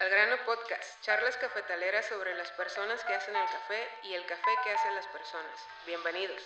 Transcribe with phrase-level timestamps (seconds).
[0.00, 4.50] Al grano podcast, charlas cafetaleras sobre las personas que hacen el café y el café
[4.64, 5.52] que hacen las personas.
[5.84, 6.40] Bienvenidos.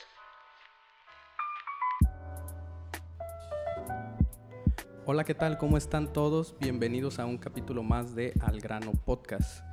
[5.07, 5.57] Hola, ¿qué tal?
[5.57, 6.59] ¿Cómo están todos?
[6.59, 9.65] Bienvenidos a un capítulo más de Al grano podcast.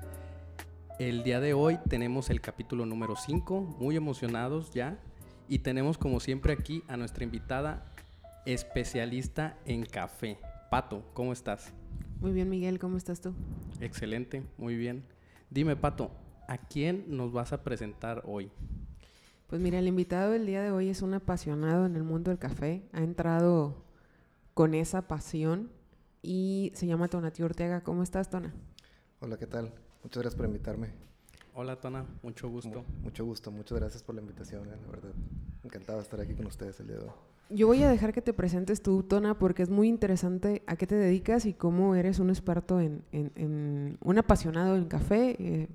[1.00, 5.00] El día de hoy tenemos el capítulo número 5, muy emocionados ya,
[5.48, 7.92] y tenemos como siempre aquí a nuestra invitada
[8.46, 10.38] especialista en café.
[10.70, 11.74] Pato, ¿cómo estás?
[12.20, 13.34] Muy bien, Miguel, ¿cómo estás tú?
[13.82, 15.04] Excelente, muy bien.
[15.50, 16.12] Dime, Pato,
[16.48, 18.52] ¿a quién nos vas a presentar hoy?
[19.48, 22.38] Pues mira, el invitado del día de hoy es un apasionado en el mundo del
[22.38, 22.84] café.
[22.94, 23.84] Ha entrado
[24.54, 25.72] con esa pasión
[26.22, 27.82] y se llama Tonati Ortega.
[27.82, 28.54] ¿Cómo estás, Tona?
[29.20, 29.74] Hola, ¿qué tal?
[30.04, 30.94] Muchas gracias por invitarme.
[31.54, 32.86] Hola, Tona, mucho gusto.
[33.02, 35.12] mucho gusto, muchas gracias por la invitación, eh, la verdad.
[35.64, 37.12] Encantado de estar aquí con ustedes el día de hoy.
[37.54, 40.88] Yo voy a dejar que te presentes tú, Tona, porque es muy interesante a qué
[40.88, 45.68] te dedicas y cómo eres un experto en, en, un apasionado en café, eh,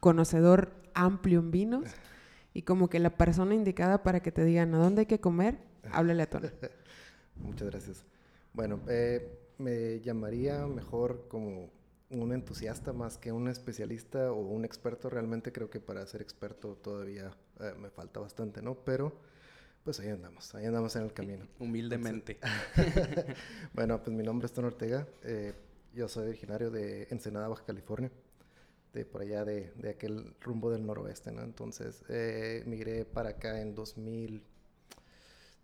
[0.00, 1.84] conocedor amplio en vinos
[2.54, 5.58] y como que la persona indicada para que te digan a dónde hay que comer,
[5.92, 6.52] háblale a Tona.
[7.36, 8.04] Muchas gracias.
[8.52, 11.70] Bueno, eh, me llamaría mejor como
[12.10, 15.08] un entusiasta más que un especialista o un experto.
[15.08, 18.74] Realmente creo que para ser experto todavía eh, me falta bastante, ¿no?
[18.74, 19.12] Pero
[19.84, 21.46] pues ahí andamos, ahí andamos en el camino.
[21.58, 22.38] Humildemente.
[23.72, 25.06] bueno, pues mi nombre es Ton Ortega.
[25.22, 25.54] Eh,
[25.94, 28.10] yo soy originario de Ensenada, Baja California,
[28.92, 31.42] de por allá de, de aquel rumbo del noroeste, ¿no?
[31.42, 34.42] Entonces eh, migré para acá en 2000,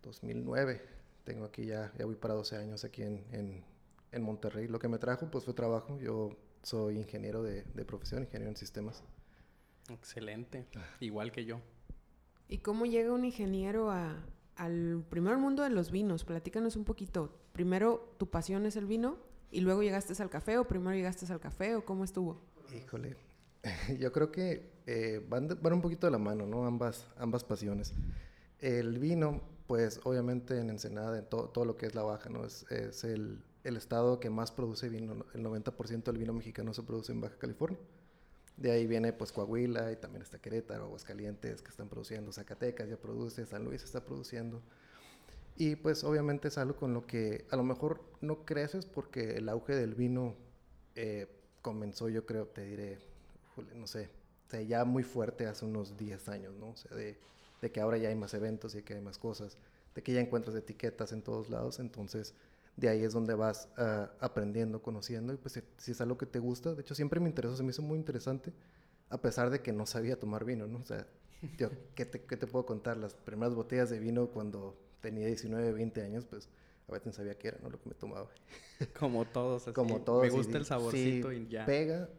[0.03, 0.81] 2009.
[1.23, 3.63] Tengo aquí ya, ya voy para 12 años aquí en, en,
[4.11, 4.67] en Monterrey.
[4.67, 5.99] Lo que me trajo pues fue trabajo.
[5.99, 9.03] Yo soy ingeniero de, de profesión, ingeniero en sistemas.
[9.89, 10.65] Excelente,
[10.99, 11.61] igual que yo.
[12.49, 16.23] ¿Y cómo llega un ingeniero al primer mundo de los vinos?
[16.23, 17.37] Platícanos un poquito.
[17.51, 19.17] Primero, tu pasión es el vino
[19.51, 22.41] y luego llegaste al café o primero llegaste al café o cómo estuvo?
[22.75, 23.17] Híjole,
[23.99, 26.65] yo creo que eh, van, van, un poquito de la mano, ¿no?
[26.65, 27.93] Ambas, ambas pasiones.
[28.59, 32.45] El vino, pues obviamente en Ensenada, en todo lo que es la Baja, ¿no?
[32.45, 36.83] Es, es el, el estado que más produce vino, el 90% del vino mexicano se
[36.83, 37.79] produce en Baja California.
[38.57, 42.97] De ahí viene pues Coahuila y también está Querétaro, Aguascalientes que están produciendo, Zacatecas ya
[42.97, 44.61] produce, San Luis está produciendo.
[45.55, 49.49] Y pues obviamente es algo con lo que a lo mejor no creces porque el
[49.49, 50.35] auge del vino
[50.95, 51.27] eh,
[51.61, 52.99] comenzó yo creo, te diré,
[53.75, 54.09] no sé,
[54.67, 56.69] ya muy fuerte hace unos 10 años, ¿no?
[56.69, 57.17] O sea, de,
[57.61, 59.57] de que ahora ya hay más eventos y que hay más cosas,
[59.93, 62.33] de que ya encuentras etiquetas en todos lados, entonces
[62.77, 66.39] de ahí es donde vas uh, aprendiendo, conociendo, y pues si, es algo que te
[66.39, 68.53] gusta, de hecho siempre me interesó, se me hizo muy interesante,
[69.09, 70.79] a pesar de que no sabía tomar vino, ¿no?
[70.79, 71.07] O sea,
[71.57, 72.97] yo, ¿qué te, ¿qué te, puedo contar?
[72.97, 76.49] Las primeras botellas de vino cuando tenía 19, 20 años, pues
[76.87, 77.69] a veces sabía qué era, ¿no?
[77.69, 78.29] Lo que me tomaba.
[78.99, 79.73] Como todos, así.
[79.73, 80.23] Como todos.
[80.23, 81.65] Me gusta el saborcito si y ya.
[81.65, 82.09] pega,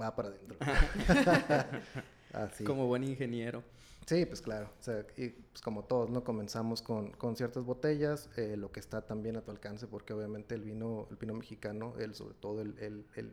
[0.00, 0.56] va para adentro.
[2.32, 2.64] así.
[2.64, 3.62] Como buen ingeniero.
[4.06, 4.70] Sí, pues claro.
[4.78, 6.24] O sea, y pues como todos, ¿no?
[6.24, 10.54] Comenzamos con, con ciertas botellas, eh, lo que está también a tu alcance, porque obviamente
[10.54, 13.30] el vino, el vino mexicano, el, sobre todo el, el, el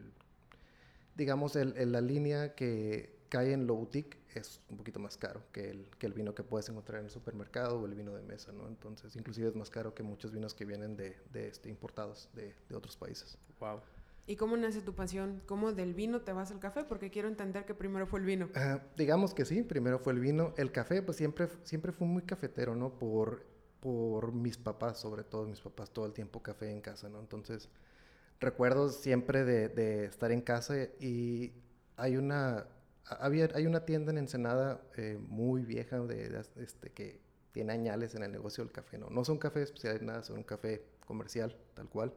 [1.16, 5.42] digamos, el, el, la línea que cae en lo boutique es un poquito más caro
[5.52, 8.22] que el, que el vino que puedes encontrar en el supermercado o el vino de
[8.22, 8.68] mesa, ¿no?
[8.68, 12.54] Entonces, inclusive es más caro que muchos vinos que vienen de, de este, importados de,
[12.70, 13.38] de otros países.
[13.60, 13.82] Wow.
[14.28, 15.42] ¿Y cómo nace tu pasión?
[15.46, 16.84] ¿Cómo del vino te vas al café?
[16.84, 18.50] Porque quiero entender que primero fue el vino.
[18.56, 20.54] Uh, digamos que sí, primero fue el vino.
[20.58, 23.00] El café, pues siempre, siempre fue muy cafetero, ¿no?
[23.00, 23.46] Por,
[23.80, 27.22] por mis papás, sobre todo mis papás, todo el tiempo café en casa, ¿no?
[27.22, 27.70] Entonces,
[28.42, 31.54] recuerdo siempre de, de estar en casa y
[31.96, 32.68] hay una,
[33.06, 37.22] había, hay una tienda en Ensenada eh, muy vieja de, este, que
[37.52, 39.10] tiene añales en el negocio del café, ¿no?
[39.10, 42.14] No son café especial, nada, son un café comercial, tal cual.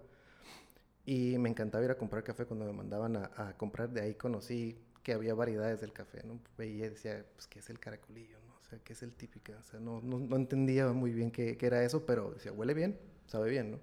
[1.06, 3.90] Y me encantaba ir a comprar café cuando me mandaban a, a, comprar.
[3.90, 6.38] De ahí conocí que había variedades del café, ¿no?
[6.58, 8.54] Veía y decía, pues, ¿qué es el caracolillo, no?
[8.60, 9.52] O sea, ¿qué es el típico?
[9.58, 12.74] O sea, no, no, no entendía muy bien qué, qué, era eso, pero decía, huele
[12.74, 13.80] bien, sabe bien, ¿no?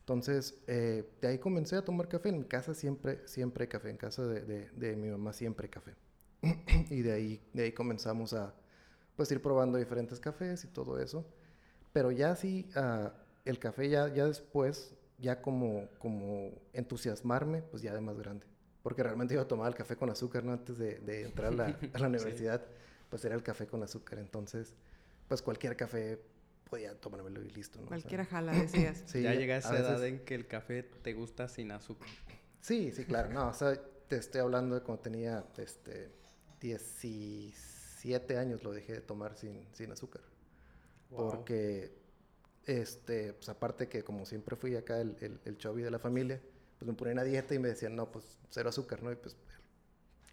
[0.00, 2.30] Entonces, eh, de ahí comencé a tomar café.
[2.30, 3.90] En mi casa siempre, siempre café.
[3.90, 5.94] En casa de, de, de mi mamá siempre café.
[6.90, 8.52] y de ahí, de ahí comenzamos a,
[9.14, 11.24] pues, ir probando diferentes cafés y todo eso.
[11.92, 13.10] Pero ya sí, uh,
[13.44, 18.46] el café ya, ya después ya como, como entusiasmarme, pues ya de más grande.
[18.82, 20.52] Porque realmente yo tomaba el café con azúcar, ¿no?
[20.52, 22.72] Antes de, de entrar a la, a la universidad, sí.
[23.10, 24.18] pues era el café con azúcar.
[24.18, 24.74] Entonces,
[25.28, 26.18] pues cualquier café
[26.68, 27.88] podía tomármelo y listo, ¿no?
[27.88, 29.02] Cualquiera o sea, jala, decías.
[29.06, 32.08] sí, ya llega a esa edad en que el café te gusta sin azúcar.
[32.60, 33.30] Sí, sí, claro.
[33.30, 33.78] No, o sea,
[34.08, 36.10] te estoy hablando de cuando tenía, este,
[36.60, 40.22] 17 años lo dejé de tomar sin, sin azúcar.
[41.10, 41.30] Wow.
[41.30, 41.99] Porque
[42.66, 46.40] este, pues aparte que como siempre fui acá el, el, el chubby de la familia,
[46.78, 49.12] pues me ponían a dieta y me decían, no, pues cero azúcar, ¿no?
[49.12, 49.36] Y pues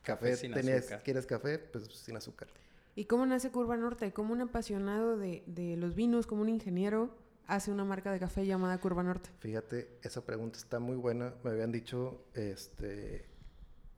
[0.04, 1.04] Café café, sin tenías, azúcar.
[1.04, 1.60] ¿quieres café?
[1.60, 2.48] Pues sin azúcar.
[2.96, 4.14] ¿Y cómo nace Curva Norte?
[4.14, 7.14] ¿Cómo un apasionado de, de los vinos, como un ingeniero,
[7.46, 9.30] hace una marca de café llamada Curva Norte?
[9.40, 11.34] Fíjate, esa pregunta está muy buena.
[11.44, 13.26] Me habían dicho este,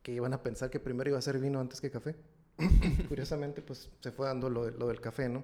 [0.02, 2.16] que iban a pensar que primero iba a ser vino antes que café.
[3.08, 5.44] Curiosamente, pues se fue dando lo, lo del café, ¿no?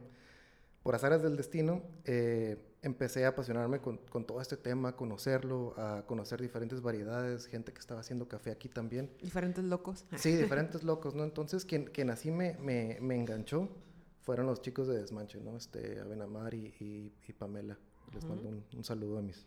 [0.81, 6.05] Por azares del destino, eh, empecé a apasionarme con, con todo este tema, conocerlo, a
[6.05, 9.11] conocer diferentes variedades, gente que estaba haciendo café aquí también.
[9.21, 10.05] Diferentes locos.
[10.17, 11.23] Sí, diferentes locos, ¿no?
[11.23, 13.69] Entonces, quien, quien así me, me, me enganchó
[14.21, 15.57] fueron los chicos de Desmanche, ¿no?
[15.57, 17.77] Este, Abenamar y, y, y Pamela.
[18.13, 18.33] Les Ujú.
[18.33, 19.45] mando un, un saludo a mis,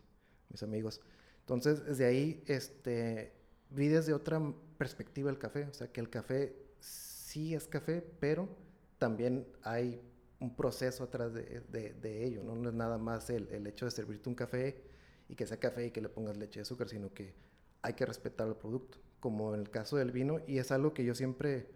[0.49, 1.01] mis amigos.
[1.39, 3.31] Entonces, desde ahí, este,
[3.69, 4.41] vi desde otra
[4.77, 5.63] perspectiva el café.
[5.65, 8.49] O sea, que el café sí es café, pero
[8.97, 10.01] también hay
[10.39, 12.55] un proceso atrás de, de- ello, ¿no?
[12.55, 14.81] No es nada más el, el hecho de servirte un café
[15.27, 17.33] y que sea café y que le pongas leche y azúcar, sino que
[17.81, 21.03] hay que respetar el producto, como en el caso del vino, y es algo que
[21.05, 21.67] yo siempre,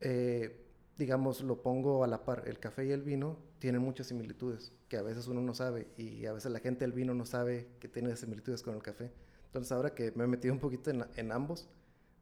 [0.00, 0.66] eh,
[0.98, 2.44] digamos, lo pongo a la par.
[2.46, 6.26] El café y el vino tienen muchas similitudes, que a veces uno no sabe, y
[6.26, 9.12] a veces la gente del vino no sabe que tiene similitudes con el café.
[9.46, 11.68] Entonces, ahora que me he metido un poquito en, en ambos,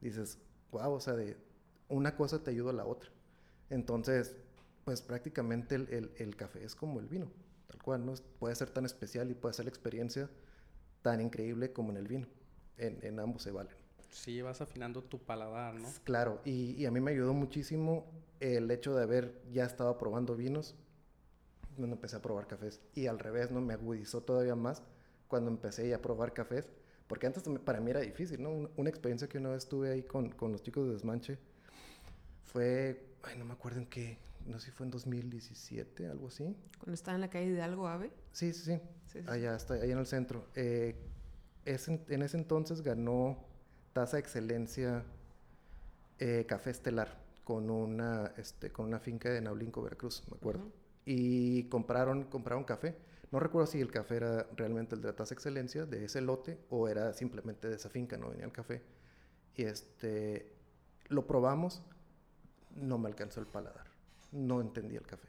[0.01, 0.39] dices,
[0.73, 1.37] wow, o sea, de
[1.89, 3.11] una cosa te ayuda a la otra.
[3.71, 4.37] Entonces,
[4.89, 7.31] pues prácticamente el, el- el café es como el vino,
[7.67, 8.15] tal cual, ¿no?
[8.39, 10.31] Puede ser tan especial y puede ser la experiencia
[11.03, 12.27] tan increíble como en el vino.
[12.79, 13.75] En, en ambos se valen.
[14.09, 15.87] Sí, vas afinando tu paladar, ¿no?
[16.05, 18.07] Claro, y, y a mí me ayudó muchísimo
[18.41, 20.75] el hecho de haber ya estado probando vinos
[21.77, 22.81] cuando empecé a probar cafés.
[22.95, 23.61] Y al revés, ¿no?
[23.61, 24.83] Me agudizó todavía más
[25.27, 26.67] cuando empecé ya a probar cafés.
[27.09, 28.49] Porque antes para mí era difícil, ¿no?
[28.53, 31.37] Un- Una experiencia que una vez tuve ahí con, con los chicos de Desmanche
[32.45, 36.57] fue, ay, no me acuerdo en qué, no sé si fue en 2017, algo así.
[36.79, 38.11] Cuando estaba en la calle de Algo Ave.
[38.33, 38.81] Sí, sí, sí.
[39.07, 39.29] Sí, sí, sí.
[39.29, 40.47] Allá está, allá en el centro.
[40.55, 40.97] Eh,
[41.65, 43.45] es en, en ese entonces ganó
[43.93, 45.05] Taza de Excelencia
[46.19, 50.71] eh, Café Estelar con una, este, con una finca de Naulinco, Veracruz, me acuerdo.
[51.07, 52.95] Y compraron, compraron café.
[53.31, 56.21] No recuerdo si el café era realmente el de la Taza de Excelencia, de ese
[56.21, 58.83] lote, o era simplemente de esa finca, no venía el café.
[59.55, 60.53] Y este,
[61.09, 61.83] lo probamos,
[62.77, 63.88] no me alcanzó el paladar.
[64.33, 65.29] No entendí el café.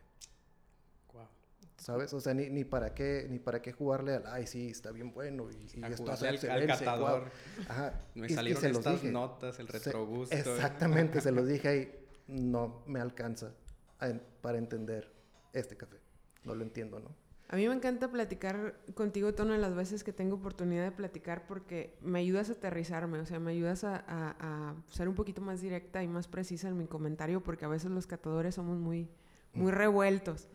[1.78, 2.14] ¿Sabes?
[2.14, 5.14] O sea, ni, ni para qué ni para qué jugarle al, ay, sí, está bien
[5.14, 7.22] bueno y, esto hace al- al catador.
[7.22, 7.32] guau".
[7.70, 8.02] Ajá.
[8.16, 9.14] Me y- y salieron se los estas dije.
[9.14, 10.36] notas, el Se- retrogusto.
[10.36, 12.06] exactamente, se los dije ahí.
[12.28, 13.54] No me alcanza
[14.02, 14.12] a
[14.42, 15.10] para entender
[15.54, 15.98] este café.
[16.44, 17.16] No lo entiendo, ¿no?
[17.52, 21.98] A mí me encanta platicar contigo, Tono, las veces que tengo oportunidad de platicar porque
[22.02, 25.60] me ayudas a aterrizarme, o sea, me ayudas a, a- a ser un poquito más
[25.60, 29.10] directa y más precisa en mi comentario porque a veces los catadores somos muy,
[29.56, 30.48] muy revueltos.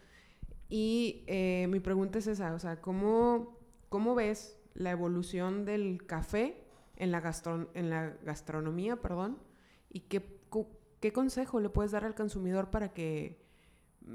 [0.68, 3.58] Y eh, mi pregunta es esa, o sea, ¿cómo,
[3.88, 6.64] cómo ves la evolución del café
[6.96, 9.38] en la, gastron- en la gastronomía, perdón?
[9.90, 10.22] ¿Y qué,
[11.00, 13.40] qué consejo le puedes dar al consumidor para que
[14.06, 14.14] mm,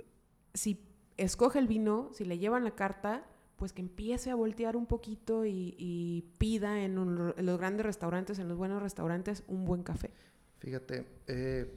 [0.54, 0.86] si
[1.24, 3.26] escoge el vino, si le llevan la carta,
[3.58, 8.58] pues que empiece a voltear un poquito y, pida en, los grandes restaurantes, en los
[8.58, 10.12] buenos restaurantes, un buen café.
[10.60, 11.74] Fíjate, eh,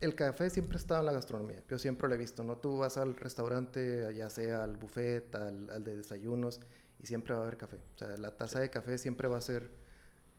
[0.00, 1.62] el café siempre estado en la gastronomía.
[1.68, 2.56] Yo siempre lo he visto, ¿no?
[2.58, 6.60] Tú vas al restaurante, ya sea al buffet, al, al de desayunos,
[7.00, 7.76] y siempre va a haber café.
[7.76, 9.70] O sea, la taza de café siempre va a ser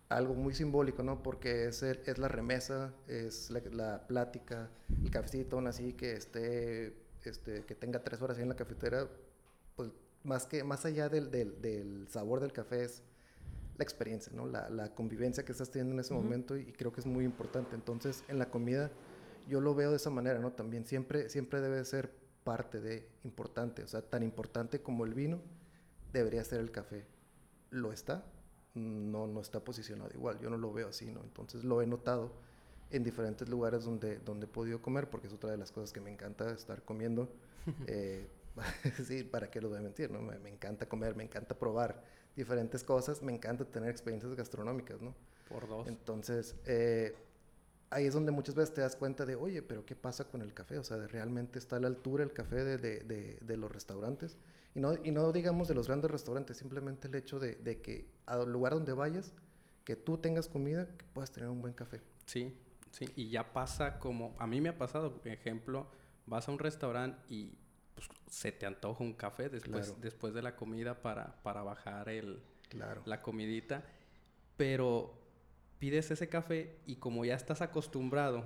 [0.09, 1.21] algo muy simbólico, ¿no?
[1.21, 4.69] Porque es, es la remesa, es la, la plática,
[5.03, 6.95] el cafecito, aún así que esté,
[7.29, 9.07] este, que tenga tres horas ahí en la cafetera,
[9.75, 9.91] pues
[10.23, 13.03] más, que, más allá del, del, del sabor del café es
[13.77, 14.47] la experiencia, ¿no?
[14.47, 16.23] La, la convivencia que estás teniendo en ese Ujú.
[16.23, 17.75] momento y, y creo que es muy importante.
[17.75, 18.91] Entonces, en la comida
[19.47, 20.51] yo lo veo de esa manera, ¿no?
[20.51, 22.11] También siempre, siempre debe ser
[22.43, 25.39] parte de importante, o sea, tan importante como el vino
[26.11, 27.05] debería ser el café.
[27.69, 28.23] ¿Lo está?
[28.73, 31.21] No, no está posicionado igual, yo no lo veo así, ¿no?
[31.23, 32.31] Entonces lo he notado
[32.91, 35.99] en diferentes lugares donde, donde he podido comer, porque es otra de las cosas que
[36.01, 37.29] me encanta estar comiendo.
[37.87, 38.25] Eh,
[39.05, 40.21] sí, para qué lo voy a mentir, ¿no?
[40.21, 42.01] Me, me encanta comer, me encanta probar
[42.35, 45.13] diferentes cosas, me encanta tener experiencias gastronómicas, ¿no?
[45.49, 45.87] Por dos.
[45.87, 47.13] Entonces, eh,
[47.89, 50.53] ahí es donde muchas veces te das cuenta de, oye, pero ¿qué pasa con el
[50.53, 50.77] café?
[50.79, 54.37] O sea, ¿realmente está a la altura el café de, de- de- de los restaurantes?
[54.73, 58.07] Y no, y no digamos de los grandes restaurantes, simplemente el hecho de, de que
[58.25, 59.33] al lugar donde vayas,
[59.83, 62.01] que tú tengas comida, que puedas tener un buen café.
[62.25, 62.55] Sí,
[62.91, 63.05] sí.
[63.15, 64.35] Y ya pasa como...
[64.39, 65.87] A mí me ha pasado, por ejemplo,
[66.25, 67.53] vas a un restaurante y
[67.95, 70.01] pues, se te antoja un café después, Claro.
[70.01, 73.01] después de la comida para, para bajar el, Claro.
[73.05, 73.83] la comidita.
[74.55, 75.13] Pero
[75.79, 78.43] pides ese café y como ya estás acostumbrado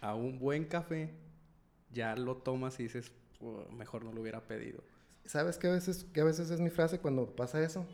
[0.00, 1.10] a un buen café,
[1.92, 4.82] ya lo tomas y dices, "Oh, mejor no lo hubiera pedido.
[5.26, 7.86] ¿Sabes qué a veces, qué a veces es mi frase cuando pasa eso?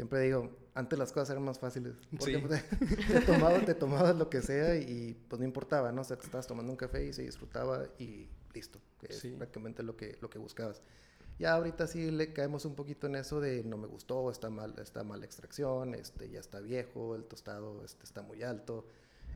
[0.00, 1.92] Siempre digo, antes las cosas eran más fáciles.
[2.18, 2.40] Porque Sí.
[2.46, 2.64] pues,
[3.06, 6.00] te, tomabas, te tomabas lo que sea y pues no importaba, ¿no?
[6.00, 8.80] O sea, te estabas tomando un café y se disfrutaba y listo.
[8.98, 9.28] Que Sí.
[9.28, 10.80] es prácticamente lo que, lo que buscabas.
[11.38, 14.74] Ya ahorita sí le caemos un poquito en eso de no me gustó, está mal,
[14.78, 18.86] está mal la extracción, este, ya está viejo, el tostado este, está muy alto,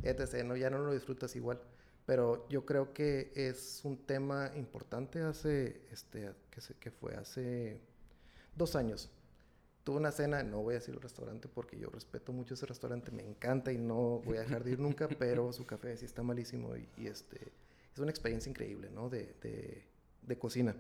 [0.02, 0.44] etc.
[0.44, 0.56] ¿no?
[0.56, 1.61] Ya no lo disfrutas igual.
[2.06, 7.80] Pero yo creo que es un tema importante hace, este, que, se- que fue hace
[8.56, 9.11] dos años.
[9.85, 13.11] Tuve una cena, no voy a decir el restaurante porque yo respeto mucho ese restaurante,
[13.11, 16.23] me encanta y no voy a dejar de ir nunca, pero su café sí está
[16.23, 17.53] malísimo y, y, este,
[17.93, 19.11] es una experiencia increíble, ¿no?
[19.11, 19.85] De, de,
[20.23, 20.75] de cocina.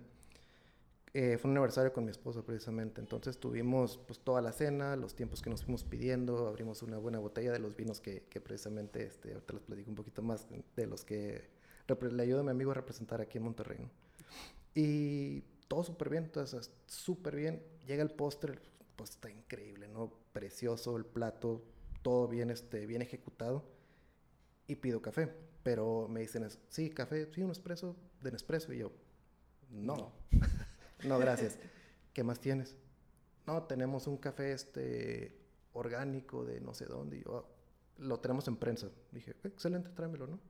[1.16, 5.14] Eh, fue un aniversario con mi esposa precisamente, entonces tuvimos pues toda la cena, los
[5.14, 9.06] tiempos que nos fuimos pidiendo, abrimos una buena botella de los vinos que, que precisamente,
[9.06, 11.50] este, ahorita les platico un poquito más de los que
[12.10, 13.90] le ayuda a mi amigo a representar aquí en Monterrey, ¿no?
[14.74, 18.58] Y todo súper bien, entonces súper bien, llega el postre,
[18.96, 20.12] pues está increíble, ¿no?
[20.32, 21.64] Precioso el plato,
[22.02, 23.64] todo bien, este, bien ejecutado
[24.66, 25.32] y pido café,
[25.62, 28.92] pero me dicen, sí, café, sí, un espresso de Nespresso y yo,
[29.70, 30.12] no.
[31.04, 31.58] No, gracias.
[32.14, 32.76] ¿Qué más tienes?
[33.46, 35.36] No, tenemos un café este
[35.74, 37.18] orgánico de no sé dónde.
[37.18, 37.44] Y yo, "Ah,
[37.98, 38.88] lo tenemos en prensa.
[39.12, 40.40] Dije, excelente, tráemelo, ¿no?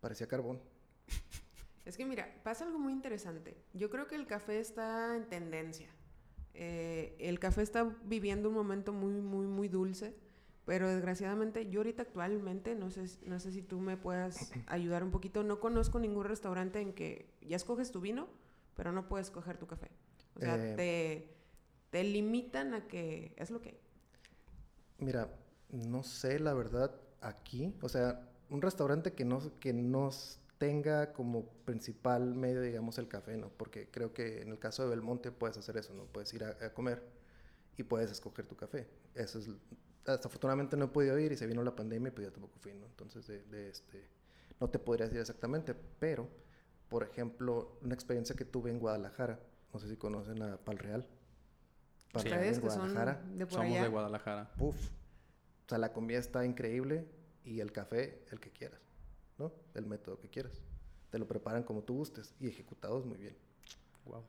[0.00, 0.60] Parecía carbón.
[1.84, 3.56] Es que mira, pasa algo muy interesante.
[3.72, 5.88] Yo creo que el café está en tendencia.
[6.54, 10.14] Eh, el café está viviendo un momento muy, muy, muy dulce,
[10.66, 15.10] pero desgraciadamente yo ahorita actualmente, no sé, no sé si tú me puedas ayudar un
[15.10, 18.28] poquito, no conozco ningún restaurante en que ya escoges tu vino,
[18.76, 19.90] pero no puedes escoger tu café.
[20.36, 20.74] O sea, Eh.
[20.76, 21.34] te,
[21.90, 23.80] te limitan a que es lo que hay.
[24.98, 25.28] Mira,
[25.70, 27.74] no sé la verdad aquí.
[27.82, 33.38] O sea, un restaurante que no, que nos tenga como principal medio, digamos, el café,
[33.38, 33.48] ¿no?
[33.48, 36.04] Porque creo que en el caso de Belmonte puedes hacer eso, ¿no?
[36.04, 37.02] Puedes ir a, a comer
[37.78, 38.86] y puedes escoger tu café.
[39.14, 39.48] Eso es...
[40.04, 42.74] Desafortunadamente no he podido ir y se vino la pandemia y pues yo tampoco fui,
[42.74, 42.84] ¿no?
[42.84, 44.06] Entonces, de, de este...
[44.60, 46.28] No te podría decir exactamente, pero,
[46.90, 49.40] por ejemplo, una experiencia que tuve en Guadalajara,
[49.72, 51.06] no sé si conocen a Pal Real.
[52.12, 53.22] Pal Real Ustedes en Guadalajara.
[53.34, 53.82] de por Somos allá.
[53.82, 54.52] de Guadalajara.
[54.58, 54.76] Puf.
[55.64, 57.06] O sea, la comida está increíble
[57.44, 58.89] y el café, el que quieras,
[59.40, 59.52] ¿no?
[59.74, 60.62] El método que quieras.
[61.10, 63.36] Te lo preparan como tú gustes y ejecutados muy bien.
[64.06, 64.24] Wow.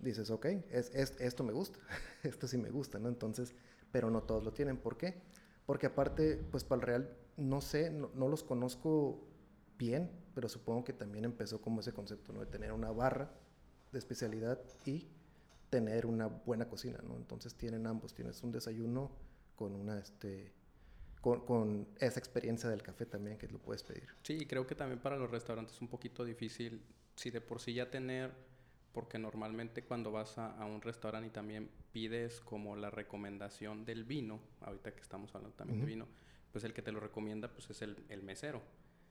[0.00, 1.78] Dices, ok, es, es- esto me gusta,
[2.22, 3.08] esto sí me gusta, ¿no?
[3.08, 3.54] Entonces,
[3.92, 4.76] pero no todos lo tienen.
[4.78, 5.22] ¿Por qué?
[5.66, 9.26] Porque aparte, pues para el Real, no sé, no, no los conozco
[9.78, 12.40] bien, pero supongo que también empezó como ese concepto, ¿no?
[12.40, 13.32] De tener una barra
[13.92, 15.08] de especialidad y
[15.70, 17.16] tener una buena cocina, ¿no?
[17.16, 19.10] Entonces tienen ambos, tienes un desayuno
[19.56, 20.52] con una, este,
[21.20, 24.08] con, con esa experiencia del café también que lo puedes pedir.
[24.22, 26.82] Sí, creo que también para los restaurantes es un poquito difícil,
[27.16, 28.32] si de por sí ya tener,
[28.92, 34.04] porque normalmente cuando vas a, a un restaurante y también pides como la recomendación del
[34.04, 35.86] vino, ahorita que estamos hablando también Ujú.
[35.86, 36.08] de vino,
[36.52, 38.62] pues el que te lo recomienda pues es el, el mesero.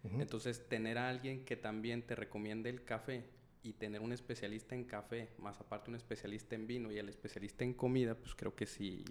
[0.04, 0.22] Ujú.
[0.22, 3.24] Entonces, tener a alguien que también te recomiende el café
[3.64, 7.64] y tener un especialista en café, más aparte un especialista en vino y el especialista
[7.64, 9.04] en comida, pues creo que sí,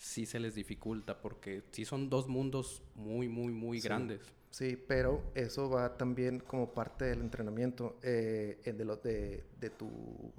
[0.00, 3.86] sí se les dificulta porque sí son dos mundos muy, muy, muy Sí.
[3.88, 4.20] grandes.
[4.50, 9.88] Sí, pero eso va también como parte del entrenamiento eh, de, lo, de, de, tu,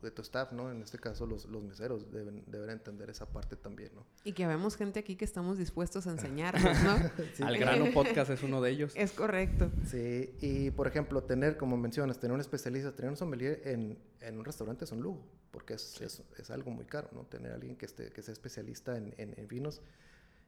[0.02, 0.70] de tu staff, ¿no?
[0.70, 4.06] En este caso los, los meseros deben, deben entender esa parte también, ¿no?
[4.26, 7.12] Y que vemos gente aquí que estamos dispuestos a enseñarnos, ¿no?
[7.34, 7.44] Sí.
[7.44, 8.94] Al grano podcast es uno de ellos.
[8.96, 9.72] es correcto.
[9.88, 14.38] Sí, y por ejemplo, tener, como mencionas, tener un especialista, tener un sommelier en, en
[14.40, 17.22] un restaurante es un lujo, porque es, es, es algo muy caro, ¿no?
[17.26, 19.82] Tener a alguien que, esté, que sea especialista en, en, en vinos.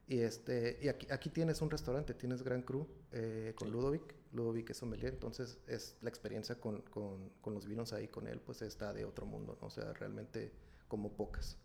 [0.08, 3.74] Y, este, y aquí, aquí tienes un restaurante, tienes Gran Cru eh, con Sí.
[3.74, 8.28] Ludovic, Ludovic es sommelier, entonces es la experiencia con, con, con los vinos ahí con
[8.28, 9.68] él, pues está de otro mundo, ¿no?
[9.68, 10.52] O sea, realmente
[10.88, 11.58] como pocas.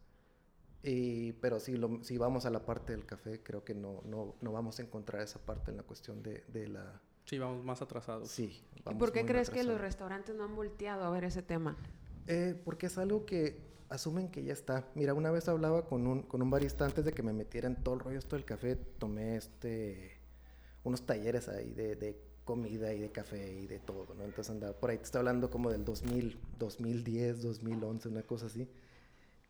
[0.82, 4.36] Y, pero si, lo, si vamos a la parte del café, creo que no, no,
[4.40, 7.00] no vamos a encontrar esa parte en la cuestión de, de la...
[7.24, 8.30] Sí, vamos más atrasados.
[8.30, 8.64] Sí.
[8.76, 11.76] ¿Y vamos por qué crees que los restaurantes no han volteado a ver ese tema?
[12.28, 14.88] Eh, porque es algo que asumen que ya está.
[14.94, 17.76] Mira, una vez hablaba con un, con un barista antes de que me metiera en
[17.82, 20.12] todo el rollo esto del café, tomé este
[20.84, 24.24] unos talleres ahí de, de comida y de café y de todo, ¿no?
[24.24, 28.68] Entonces andaba por ahí, te estoy hablando como del 2000, 2010, 2011, una cosa así.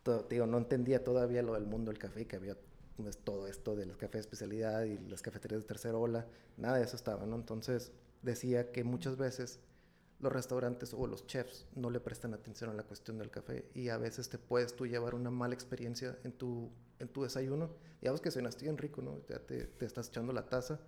[0.02, 2.56] To- te digo, no entendía todavía lo del mundo del café, que había
[2.96, 6.26] pues, todo esto de los cafés de especialidad y las cafeterías de tercera ola,
[6.56, 7.36] nada de eso estaba, ¿no?
[7.36, 7.92] Entonces
[8.22, 9.60] decía que muchas veces
[10.20, 13.88] los restaurantes o los chefs no le prestan atención a la cuestión del café y
[13.88, 17.70] a veces te puedes tú llevar una mala experiencia en tu, en tu desayuno.
[18.00, 19.20] Digamos que suena bien rico, ¿no?
[19.28, 20.80] Ya te, te estás echando la taza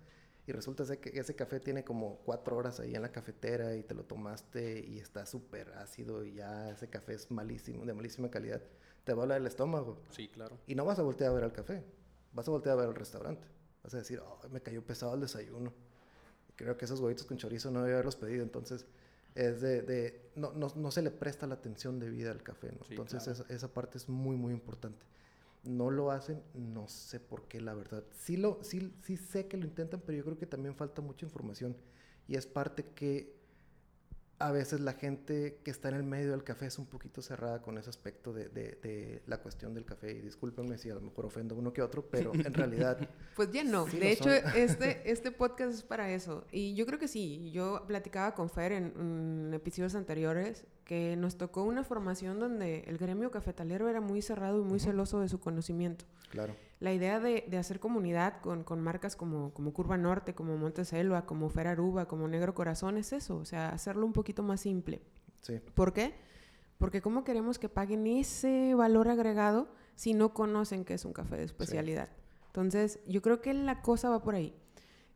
[0.47, 3.83] y resulta ser que ese café tiene como cuatro horas ahí en la cafetera y
[3.83, 8.29] te lo tomaste y está súper ácido y ya ese café es malísimo, de malísima
[8.29, 8.61] calidad.
[9.03, 9.99] te va a hablar el estómago.
[10.11, 10.59] Sí, claro.
[10.67, 11.83] Y no vas a voltear a ver al café,
[12.33, 13.47] vas a voltear a ver al restaurante.
[13.83, 15.73] Vas a decir, "Ay, me cayó pesado el desayuno.
[16.55, 18.43] Creo que esos huevitos con chorizo no debía haberlos pedido.
[18.43, 18.85] Entonces,
[19.35, 22.71] es de, de- no, no, no se le presta la atención debida al café.
[22.71, 22.83] ¿no?
[22.85, 23.43] Sí, Entonces, claro.
[23.43, 25.05] esa, esa parte es muy, muy importante.
[25.63, 28.03] No lo hacen, no sé por qué, la verdad.
[28.11, 31.25] Sí, lo, sí, sí sé que lo intentan, pero yo creo que también falta mucha
[31.25, 31.77] información.
[32.27, 33.40] Y es parte que
[34.47, 37.61] a veces la gente que está en el medio del café es un poquito cerrada
[37.61, 40.11] con ese aspecto de, de- de la cuestión del café.
[40.11, 42.97] Y discúlpenme si a lo mejor ofendo a uno que otro, pero en realidad
[43.35, 43.87] Pues ya no.
[43.87, 44.33] Sí de hecho, son.
[44.55, 46.45] este, este podcast es para eso.
[46.51, 47.51] Y yo creo que sí.
[47.51, 52.97] Yo platicaba con Fer en, en episodios anteriores que nos tocó una formación donde el
[52.97, 56.03] gremio cafetalero era muy cerrado y muy celoso de su conocimiento.
[56.29, 60.57] Claro, La idea de, de hacer comunidad con, con marcas como, como Curva Norte, como
[60.57, 63.37] Monteselva, como Fer Aruba, como Negro Corazón es eso.
[63.37, 65.01] O sea, hacerlo un poquito más simple.
[65.41, 66.15] sí, ¿Por qué?
[66.79, 71.37] Porque ¿cómo queremos que paguen ese valor agregado si no conocen que es un café
[71.37, 72.09] de especialidad?
[72.47, 74.55] Entonces, yo creo que la cosa va por ahí.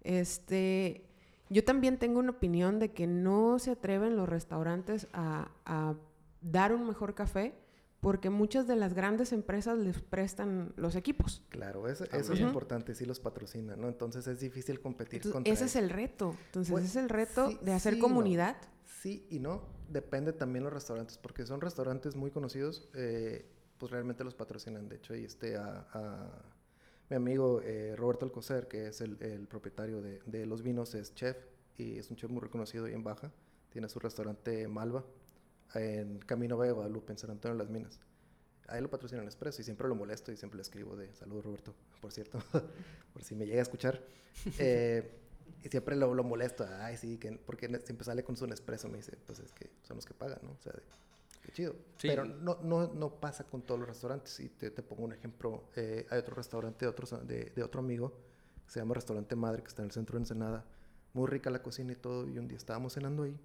[0.01, 1.09] Este,
[1.49, 5.95] yo también tengo una opinión de que no se atreven los restaurantes a, a
[6.41, 7.55] dar un mejor café
[8.05, 11.41] porque muchas de las grandes empresas les prestan los equipos.
[11.49, 11.87] claro.
[11.87, 13.87] Eso, eso es importante, sí los patrocinan, ¿no?
[13.87, 16.35] Entonces es difícil competir Entonces, contra ese es el reto.
[16.45, 18.07] Entonces, Pues, ese es el reto sí- de hacer sí y no.
[18.07, 18.57] comunidad.
[19.01, 23.43] Sí y no, depende también los restaurantes, porque son restaurantes muy conocidos, eh,
[23.79, 24.87] pues realmente los patrocinan.
[24.87, 26.43] De hecho, ahí este a, a
[27.09, 31.15] mi amigo eh, Roberto Alcocer, que es el, el propietario de, de los vinos, es
[31.15, 31.37] chef
[31.75, 33.31] y es un chef muy reconocido ahí en Baja.
[33.71, 35.03] Tiene su restaurante Malva
[35.73, 37.99] en Camino Valle de Guadalupe, en San Antonio de las Minas.
[38.67, 41.73] Ahí lo patrocinan Expreso y siempre lo molesto y siempre le escribo de saludos Roberto,
[42.01, 42.39] por cierto,
[43.13, 44.01] por si me llega a escuchar.
[44.59, 45.11] Eh,
[45.63, 48.97] y siempre lo, lo molesto, ay, sí, que, porque siempre sale con su Nespresso, me
[48.97, 50.51] dice, pues es que son los que pagan, ¿no?
[50.51, 50.83] O sea, de-
[51.43, 51.73] qué chido.
[51.97, 52.07] Sí.
[52.07, 54.39] Pero no, no, no pasa con todos los restaurantes.
[54.39, 57.79] Y te, te pongo un ejemplo, eh, hay otro restaurante de, otro, de, de otro
[57.81, 58.13] amigo,
[58.65, 60.65] que se llama Restaurante Madre, que está en el centro de Ensenada.
[61.13, 63.39] Muy rica la cocina y todo, y un día estábamos cenando ahí,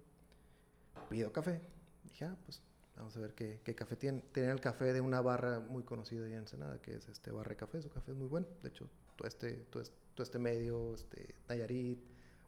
[1.09, 1.61] pido café.
[2.03, 2.61] Dije, ah, pues
[2.95, 4.21] vamos a ver qué, qué café tienen.
[4.31, 7.55] Tienen el café de una barra muy conocida ahí en Ensenada, que es este Barra
[7.55, 7.81] Café.
[7.81, 8.47] Su café es muy bueno.
[8.61, 11.99] De hecho, todo este, todo este, todo este medio, este, Nayarit,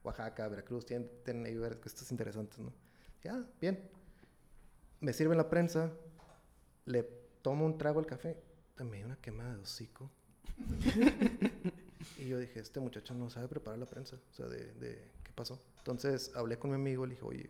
[0.03, 2.73] Oaxaca, Veracruz, tienen, tienen ahí cosas interesantes, ¿no?
[3.23, 3.89] Ya, bien.
[4.99, 5.91] Me sirven la prensa,
[6.85, 7.03] le
[7.41, 8.37] tomo un trago al café,
[8.83, 10.11] me dio una quemada de hocico.
[12.17, 14.17] y yo dije, este muchacho no sabe preparar la prensa.
[14.31, 15.61] O sea, de, de ¿qué pasó?
[15.79, 17.49] Entonces hablé con mi amigo, le dije, oye,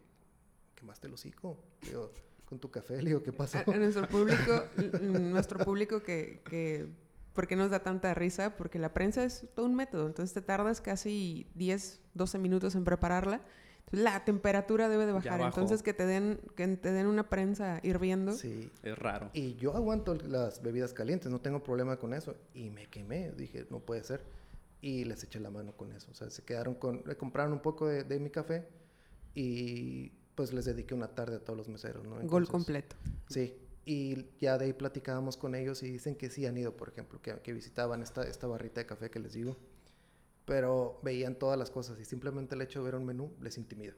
[0.83, 1.57] quemaste el hocico.
[1.81, 2.11] Digo,
[2.45, 3.57] con tu café, le digo, ¿qué pasó?
[3.57, 4.63] A, a nuestro público,
[5.01, 6.87] nuestro público que, que,
[7.33, 8.57] ¿por qué nos da tanta risa?
[8.57, 12.83] Porque la prensa es todo un método, entonces te tardas casi 10, 12 minutos en
[12.83, 13.41] prepararla.
[13.91, 18.33] La temperatura debe de bajar, entonces que te den que te den una prensa hirviendo.
[18.33, 18.71] Sí.
[18.81, 19.29] Es raro.
[19.33, 22.35] Y yo aguanto las bebidas calientes, no tengo problema con eso.
[22.53, 24.23] Y me quemé, dije, no puede ser.
[24.81, 26.09] Y les eché la mano con eso.
[26.11, 28.67] O sea, se quedaron con, le compraron un poco de, de mi café
[29.35, 32.15] y pues les dediqué una tarde a todos los meseros, ¿no?
[32.15, 32.95] Gol Entonces, completo.
[33.27, 36.89] Sí, y ya de ahí platicábamos con ellos y dicen que sí han ido, por
[36.89, 39.57] ejemplo, que, que visitaban esta, esta barrita de café que les digo,
[40.45, 43.93] pero veían todas las cosas y simplemente el hecho de ver un menú les intimida.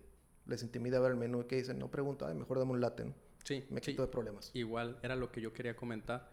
[0.45, 3.05] Les intimida ver el menú y que dicen, no pregunto, ay, mejor dame un latte,
[3.05, 3.13] ¿no?
[3.43, 3.91] Sí, Me sí.
[3.91, 4.51] quito de problemas.
[4.53, 6.29] Igual era lo que yo quería comentar.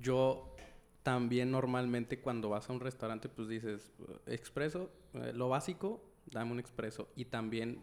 [0.00, 0.54] Yo
[1.02, 3.90] también normalmente cuando vas a un restaurante pues dices,
[4.26, 7.08] "Eh, expreso, eh, lo básico, dame un expreso.
[7.16, 7.82] Y también,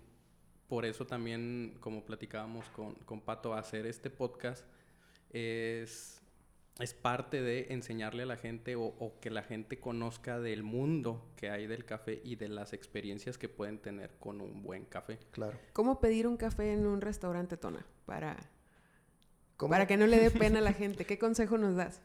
[0.68, 4.66] por eso también, como platicábamos con, con Pato, hacer este podcast
[5.30, 6.22] es,
[6.80, 11.32] es parte de enseñarle a la gente o, o que la gente conozca del mundo
[11.36, 15.20] que hay del café y de las experiencias que pueden tener con un buen café.
[15.32, 15.58] Claro.
[15.74, 17.86] ¿Cómo pedir un café en un restaurante, Tona?
[18.06, 18.38] Para,
[19.58, 19.70] ¿Cómo?
[19.70, 21.06] para que no le dé pena a la gente.
[21.06, 22.02] ¿Qué consejo nos das?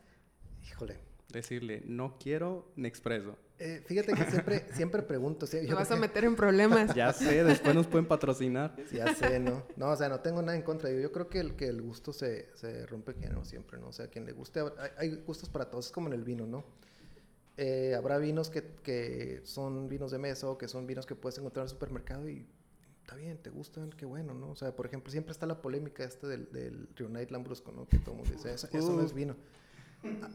[0.66, 0.98] Híjole.
[1.28, 3.38] Decirle, no quiero Nespresso.
[3.62, 5.46] Eh, fíjate que siempre, siempre pregunto.
[5.46, 5.58] ¿sí?
[5.58, 6.94] Te Yo vas a que- meter en problemas.
[6.94, 8.74] Ya sé, después nos pueden patrocinar.
[8.92, 9.62] Ya sé, ¿no?
[9.76, 10.90] No, o sea, no tengo nada en contra.
[10.90, 13.88] Yo, yo creo que el, que el gusto se, se rompe género siempre, ¿no?
[13.88, 16.46] O sea, quien le guste, hay, hay gustos para todos, es como en el vino,
[16.46, 16.64] ¿no?
[17.56, 21.36] Eh, habrá vinos que, que son vinos de mesa o que son vinos que puedes
[21.38, 22.46] encontrar en el supermercado y
[23.02, 24.50] está bien, te gustan, qué bueno, ¿no?
[24.52, 27.86] O sea, por ejemplo, siempre está la polémica esta del, del Rio Night Lambrusco, ¿no?
[27.86, 29.36] Que todo el mundo dice, eso, eso no es vino.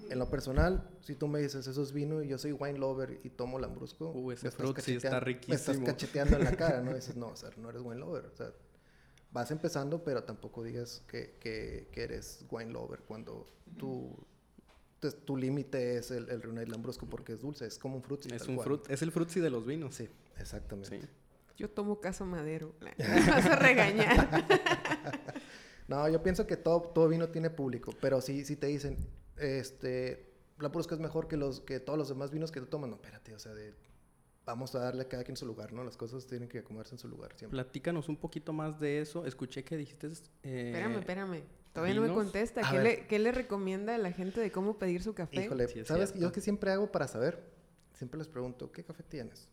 [0.10, 3.20] En lo personal, si tú me dices eso es vino y yo soy wine lover
[3.24, 5.56] y tomo Lambrusco, Uh, ese me estás fruit sí está cacheteando- Me riquísimo.
[5.56, 6.94] estás cacheteando en la cara, ¿no?
[6.96, 8.26] Dices, no, o sea, no eres wine lover.
[8.26, 8.52] O sea,
[9.32, 13.46] vas empezando, pero tampoco digas que, que, que eres wine lover cuando
[13.78, 14.16] tu,
[15.00, 18.32] tu, tu límite es el, el Lambrusco porque es dulce, es como un fruit.
[18.32, 19.96] Es un fruit, es el frutzi de los vinos.
[19.96, 21.02] Sí, exactamente.
[21.02, 21.08] Sí.
[21.58, 22.74] Yo tomo caso madero.
[22.82, 22.94] Me
[23.30, 24.46] vas a regañar.
[25.88, 28.98] No, yo pienso que todo, todo vino tiene público, pero si, si te dicen,
[29.38, 32.90] este, la Purusca es mejor que, los, que todos los demás vinos que tú tomas,
[32.90, 33.74] no, espérate, o sea, de,
[34.46, 35.84] vamos a darle a cada quien su lugar, ¿no?
[35.84, 37.56] Las cosas tienen que acomodarse en su lugar siempre.
[37.56, 39.26] Platícanos un poquito más de eso.
[39.26, 40.08] Escuché que dijiste...
[40.44, 41.44] Eh, espérame, espérame.
[41.74, 42.62] Todavía no me contesta.
[42.70, 45.44] ¿Qué le, ¿Qué le, recomienda a la gente de cómo pedir su café?
[45.44, 46.14] Híjole, ¿sabes?
[46.14, 47.44] Yo que siempre hago para saber,
[47.94, 49.50] siempre les pregunto, ¿qué café tienes?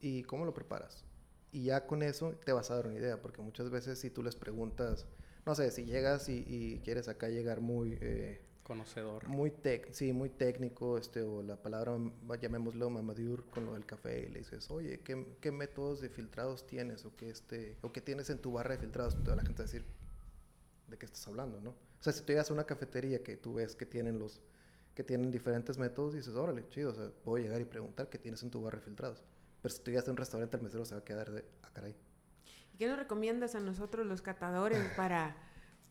[0.00, 1.04] ¿Y cómo lo preparas?
[1.50, 4.22] Y ya con eso te vas a dar una idea, porque muchas veces si tú
[4.22, 5.06] les preguntas,
[5.44, 7.98] no sé, si llegas y, quieres acá llegar muy...
[8.00, 9.28] Eh, Conocedor.
[9.28, 11.98] Muy tec sí, muy técnico, este, o la palabra,
[12.40, 16.66] llamémoslo mamadur con lo del café, y le dices, oye, ¿qué, ¿qué, métodos de filtrados
[16.66, 17.04] tienes?
[17.04, 19.64] O qué, este, o qué tienes en tu barra de filtrados, toda la gente va
[19.64, 19.84] a decir,
[20.88, 21.70] ¿de qué estás hablando, no?
[21.70, 24.40] O sea, si tú llegas a una cafetería que tú ves que tienen los,
[24.94, 28.42] que tienen diferentes métodos, dices, órale, chido, o sea, puedo llegar y preguntar qué tienes
[28.42, 29.22] en tu barra de filtrados.
[29.60, 31.70] Pero si tú llegas a un restaurante, el mesero se va a quedar de, ah,
[31.72, 31.94] caray.
[32.72, 35.36] ¿Y qué nos recomiendas a nosotros los catadores para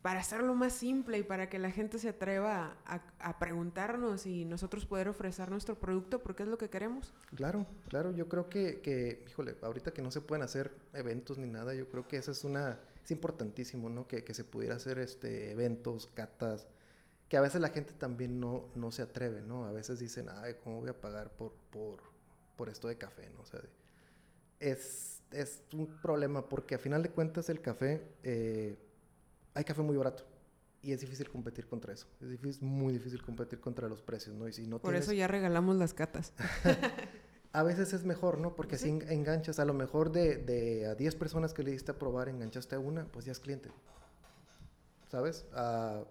[0.03, 4.85] para hacerlo más simple y para que la gente se atreva a, preguntarnos y nosotros
[4.85, 7.13] poder ofrecer nuestro producto porque es lo que queremos.
[7.35, 11.47] Claro, claro, yo creo que, que, híjole, ahorita que no se pueden hacer eventos ni
[11.47, 14.05] nada, yo creo que eso es una, es importantísimo, ¿no?
[14.05, 16.67] Que, que se pudiera hacer este, eventos, catas,
[17.29, 19.65] que a veces la gente también no, no se atreve, ¿no?
[19.65, 22.01] A veces dicen, ay, ¿cómo voy a pagar por, por,
[22.57, 23.43] por esto de café, ¿no?
[23.43, 23.61] O sea,
[24.59, 28.05] es, es un problema porque a final de cuentas el café...
[28.23, 28.77] Eh,
[29.53, 30.23] hay café muy barato.
[30.81, 32.07] Y es difícil competir contra eso.
[32.19, 34.47] Es difícil, muy difícil competir contra los precios, ¿no?
[34.47, 36.33] Y si no Por eso ya regalamos las catas.
[37.53, 38.55] a veces es mejor, ¿no?
[38.55, 41.97] Porque si enganchas, a lo mejor de, de a 10 personas que le diste a
[41.97, 43.71] probar, enganchaste a una, pues ya es cliente.
[45.07, 45.45] ¿Sabes?
[45.53, 46.03] A,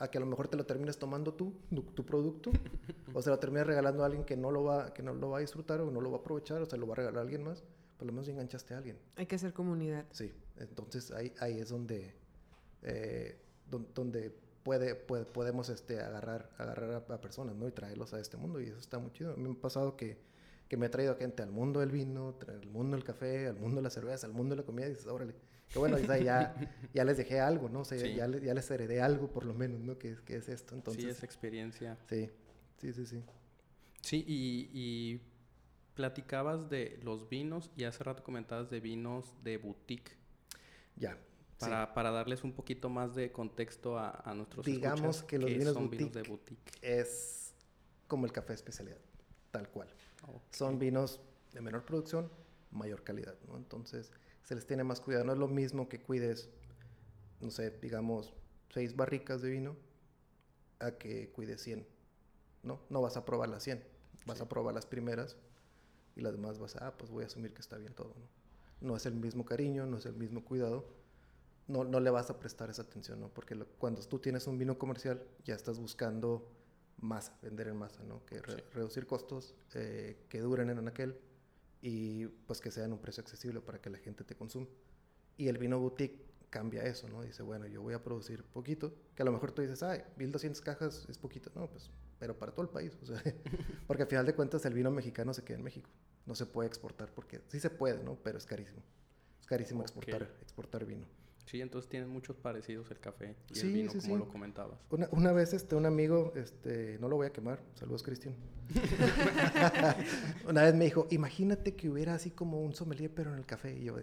[0.00, 1.52] a que a lo mejor te lo termines tomando tú,
[1.94, 2.50] tu, producto,
[3.14, 5.38] o se lo termines regalando a alguien que no, lo va, que no lo va
[5.38, 7.22] a disfrutar o no lo va a aprovechar, o se lo va a regalar a
[7.22, 7.62] alguien más,
[7.98, 8.98] por lo menos enganchaste a alguien.
[9.16, 10.06] Hay que hacer comunidad.
[10.10, 12.14] Sí, entonces ahí, ahí es donde,
[12.82, 13.38] eh,
[13.94, 17.68] donde puede, podemos este, agarrar, agarrar a, personas ¿no?
[17.68, 18.60] y traerlos a este mundo.
[18.60, 19.32] Y eso está muy chido.
[19.32, 20.18] A mí me ha pasado que,
[20.68, 23.76] que me ha traído gente al mundo del vino, al mundo del café, al mundo
[23.76, 24.86] de la cerveza, al mundo de la comida.
[24.86, 25.34] Y dices, órale,
[25.68, 26.54] que bueno, ya,
[26.94, 27.80] ya les dejé algo, ¿no?
[27.80, 29.98] O sea, ya, ya, les heredé algo por lo menos, ¿no?
[29.98, 30.74] Que, que es esto.
[30.74, 31.96] Entonces, sí, es experiencia.
[32.08, 32.30] Sí,
[32.78, 33.22] sí, sí, sí.
[34.02, 35.20] Sí, y, y
[35.94, 40.16] platicabas de los vinos y hace rato comentabas de vinos de boutique.
[40.96, 41.16] Ya,
[41.60, 45.74] para, para, darles un poquito más de contexto a, a nuestros Digamos que los vinos,
[45.74, 47.54] boutique de boutique es
[48.08, 48.98] como el café especialidad,
[49.50, 49.88] tal cual.
[50.50, 51.20] Son vinos
[51.52, 52.30] de menor producción,
[52.70, 53.56] mayor calidad, ¿no?
[53.56, 54.10] Entonces,
[54.42, 55.24] se les tiene más cuidado.
[55.24, 56.48] No es lo mismo que cuides,
[57.40, 58.32] no sé, digamos,
[58.70, 59.76] seis barricas de vino
[60.78, 61.86] a que cuides 100,
[62.62, 62.80] ¿no?
[62.88, 63.84] No vas a probar las 100,
[64.26, 65.36] vas a probar las primeras
[66.16, 68.88] y las demás vas a, ah, pues voy a asumir que está bien todo, ¿no?
[68.88, 70.99] No es el mismo cariño, no es el mismo cuidado
[71.70, 73.28] no, no le vas a prestar esa atención, ¿no?
[73.28, 76.50] Porque cuando tú tienes un vino comercial, ya estás buscando
[76.98, 78.24] masa, vender en masa, ¿no?
[78.26, 81.18] Que reducir costos, eh, que duren en aquel
[81.80, 84.66] y pues que sean un precio accesible para que la gente te consuma.
[85.36, 87.22] Y el vino boutique cambia eso, ¿no?
[87.22, 90.60] Dice, bueno, yo voy a producir poquito, que a lo mejor tú dices, ay, 1200
[90.60, 91.50] cajas es poquito.
[91.54, 93.22] No, pues, pero para todo el país, o sea,
[93.86, 95.88] porque al final de cuentas el vino mexicano se queda en México.
[96.26, 98.16] No se puede exportar porque sí se puede, ¿no?
[98.16, 98.82] Pero es carísimo.
[99.40, 101.06] Es carísimo exportar, exportar vino.
[101.50, 104.78] Sí, entonces tienen muchos parecidos el café y el vino, como lo comentabas.
[104.88, 108.36] Una, una, vez este, un amigo, este, no lo voy a quemar, saludos Cristian.
[110.48, 113.76] una vez me dijo, imagínate que hubiera así como un sommelier pero en el café.
[113.76, 113.96] Y yo,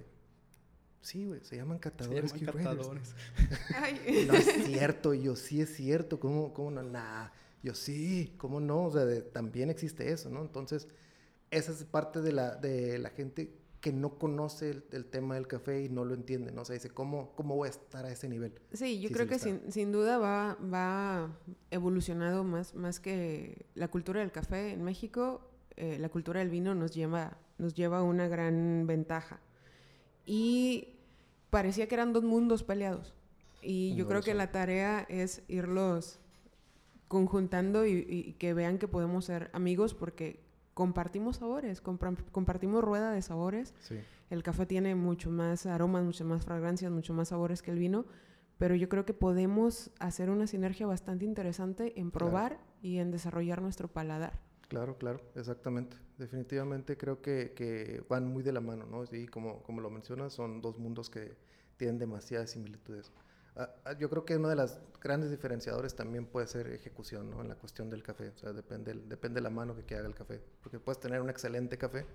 [0.99, 2.31] sí, güey, se llaman catadores.
[2.31, 3.15] Se llaman catadores.
[4.27, 6.83] no es cierto, yo sí es cierto, ¿cómo, cómo no?
[6.83, 7.29] Nah,
[7.63, 8.88] yo sí, ¿cómo no?
[8.88, 10.41] O sea, también existe eso, ¿no?
[10.41, 10.89] Entonces,
[11.49, 15.83] esa es parte de la, de la gente que no conoce el, tema del café
[15.83, 16.63] y no lo entiende, ¿no?
[16.63, 18.53] O sea, dice, ¿cómo, cómo voy a estar a ese nivel?
[18.73, 21.37] Sí, yo creo que sin, sin, duda va, va
[21.69, 25.41] evolucionado más, más que la cultura del café en México,
[25.75, 29.39] eh, la cultura del vino nos lleva, nos lleva una gran ventaja.
[30.25, 30.95] Y
[31.51, 33.13] parecía que eran dos mundos peleados.
[33.61, 36.19] Y yo creo que la tarea es irlos
[37.07, 40.46] conjuntando y, y, que vean que podemos ser amigos porque
[40.77, 43.73] compartimos sabores, compartimos rueda de sabores.
[44.29, 48.05] El café tiene mucho más aromas, mucho más fragancias, mucho más sabores que el vino,
[48.59, 53.59] pero yo creo que podemos hacer una sinergia bastante interesante en probar y en desarrollar
[53.59, 54.39] nuestro paladar.
[54.67, 55.97] Claro, claro, exactamente.
[56.19, 59.03] Definitivamente creo que, que van muy de la mano, ¿no?
[59.11, 61.37] Y como, como lo mencionas, son dos mundos que
[61.77, 63.11] tienen demasiadas similitudes.
[63.58, 67.41] Ah, ah, yo creo que uno de los grandes diferenciadores también puede ser ejecución, ¿no?
[67.41, 68.30] En la cuestión del café.
[68.30, 70.39] O sea, depende, depende de la mano que, que haga el café.
[70.62, 72.06] Porque puedes tener un excelente café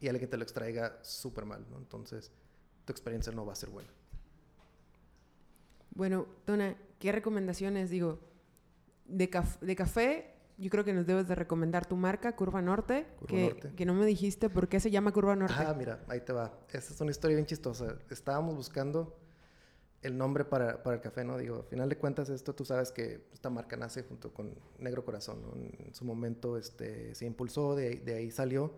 [0.00, 1.78] y alguien te lo extraiga súper mal, ¿no?
[1.78, 2.32] Entonces,
[2.84, 3.90] tu experiencia no va a ser buena.
[5.94, 7.88] Bueno, Tona, ¿qué recomendaciones?
[7.88, 8.18] Digo,
[9.06, 13.56] de, de café, yo creo que nos debes de recomendar tu marca, Curva Norte, que,
[13.76, 15.54] que no me dijiste por qué se llama Curva Norte.
[15.56, 16.52] Ah, mira, ahí te va.
[16.72, 17.96] Esta es una historia bien chistosa.
[18.10, 19.16] Estábamos buscando
[20.02, 21.36] el nombre para, para, el café, ¿no?
[21.38, 25.04] Digo, al final de cuentas, esto tú sabes que esta marca nace junto con Negro
[25.04, 25.54] Corazón, ¿no?
[25.54, 28.74] En su momento este, se impulsó, de, de ahí salió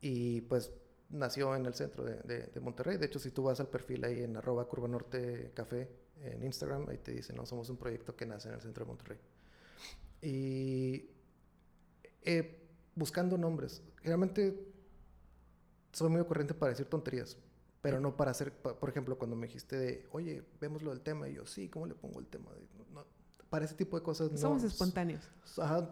[0.00, 0.72] y pues
[1.10, 2.98] nació en el centro de, de, Monterrey.
[2.98, 5.88] De hecho, si tú vas al perfil ahí en arroba curva norte café
[6.22, 8.88] en Instagram, ahí te dice, no, somos un proyecto que nace en el centro de
[8.88, 9.18] Monterrey.
[10.20, 11.10] Y
[12.22, 12.58] eh,
[12.94, 14.66] buscando nombres, realmente
[15.92, 17.36] soy muy ocurrente para decir tonterías,
[17.80, 21.28] pero no para hacer, por ejemplo, cuando me dijiste de, oye, vemos lo del tema,
[21.28, 22.50] y yo, sí, ¿cómo le pongo el tema?
[23.50, 25.26] para ese tipo de cosas Somos espontáneos.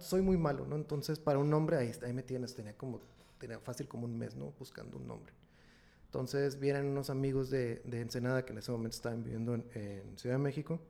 [0.00, 0.76] soy muy malo, ¿no?
[0.76, 3.00] Entonces, para un nombre, ahí, ahí me tienes, tenía como,
[3.38, 4.52] tenía fácil como un mes, ¿no?
[4.58, 5.32] Buscando un nombre.
[6.06, 10.36] Entonces, vienen unos amigos de, de Ensenada que en ese momento estaban viviendo en, Ciudad
[10.36, 10.80] de México.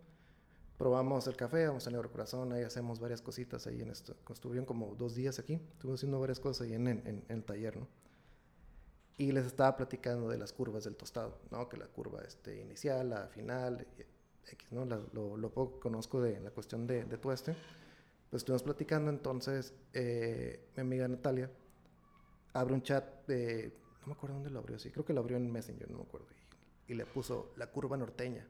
[0.76, 4.14] Probamos el café, vamos a Negro Corazón, ahí hacemos varias cositas ahí en esto.
[4.30, 7.76] Estuvieron como dos días aquí, estuvimos haciendo varias cosas ahí en, en, en el taller,
[7.76, 7.88] ¿no?
[9.18, 11.68] Y les estaba platicando de las curvas del tostado, ¿no?
[11.68, 13.86] Que la curva este, inicial, la final,
[14.46, 14.84] X, ¿no?
[14.84, 17.54] lo, lo, poco que conozco de la cuestión de, de tueste.
[18.30, 21.50] Pues estuvimos platicando, entonces eh, mi amiga Natalia
[22.52, 25.36] abre un chat de, no me acuerdo dónde lo abrió, sí, creo que lo abrió
[25.36, 26.26] en Messenger, no me acuerdo,
[26.88, 28.46] y le puso la curva norteña.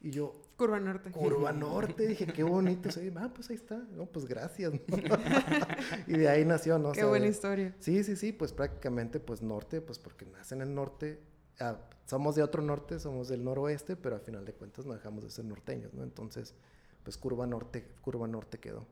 [0.00, 0.32] Y yo...
[0.56, 1.10] Curva Norte.
[1.10, 2.06] Curva Norte.
[2.06, 2.88] Dije, qué bonito.
[3.16, 3.76] ah, pues ahí está.
[3.76, 4.72] No, pues gracias.
[6.06, 6.92] y de ahí nació, ¿no?
[6.92, 7.74] Qué buena historia.
[7.78, 8.32] Sí, sí, sí.
[8.32, 11.20] Pues prácticamente, pues norte, pues porque nacen en el norte.
[11.60, 15.24] Ah, somos de otro norte, somos del noroeste, pero al final de cuentas no dejamos
[15.24, 16.02] de ser norteños, ¿no?
[16.02, 16.54] Entonces,
[17.02, 18.86] pues Curva Norte, Curva Norte quedó.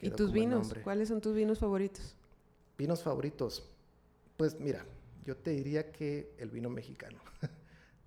[0.00, 0.74] ¿Y tus vinos?
[0.84, 2.16] ¿Cuáles son tus vinos favoritos?
[2.76, 3.70] Vinos favoritos.
[4.36, 4.84] Pues mira,
[5.24, 7.18] yo te diría que el vino mexicano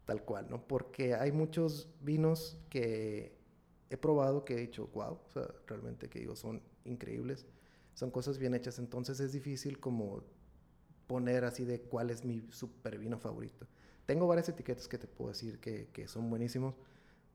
[0.09, 0.67] tal cual, ¿no?
[0.67, 3.37] Porque hay muchos vinos que
[3.91, 7.45] he probado que he dicho, wow, o sea, realmente que digo, son increíbles,
[7.93, 10.23] son cosas bien hechas, entonces es difícil como
[11.05, 13.67] poner así de cuál es mi super vino favorito.
[14.07, 16.73] Tengo varias etiquetas que te puedo decir que, que son buenísimos,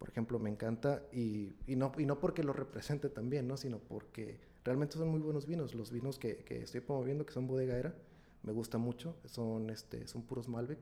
[0.00, 3.56] por ejemplo, me encanta y, y, no, y no porque lo represente también, ¿no?
[3.56, 7.46] Sino porque realmente son muy buenos vinos, los vinos que, que estoy promoviendo, que son
[7.46, 7.94] bodega era,
[8.42, 10.80] me gustan mucho, son, este, son puros Malbec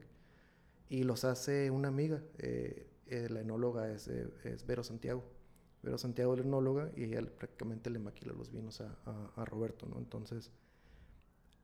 [0.93, 5.25] y los hace una amiga, eh, eh, la enóloga es, es, Vero Santiago.
[5.83, 8.95] Vero Santiago es la enóloga y ella prácticamente le maquila los vinos a,
[9.35, 9.97] a, Roberto, ¿no?
[9.97, 10.51] Entonces,